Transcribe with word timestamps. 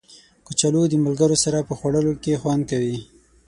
کچالو 0.47 0.81
د 0.89 0.93
ملګرو 1.05 1.37
سره 1.43 1.59
په 1.67 1.73
خوړلو 1.79 2.13
کې 2.23 2.39
خوند 2.41 2.63
کوي 2.71 2.97